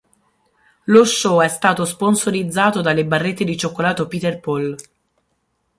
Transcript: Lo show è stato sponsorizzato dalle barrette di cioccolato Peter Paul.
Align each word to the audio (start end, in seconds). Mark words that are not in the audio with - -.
Lo 0.85 1.05
show 1.05 1.41
è 1.43 1.47
stato 1.47 1.85
sponsorizzato 1.85 2.81
dalle 2.81 3.05
barrette 3.05 3.43
di 3.43 3.55
cioccolato 3.55 4.07
Peter 4.07 4.39
Paul. 4.39 4.75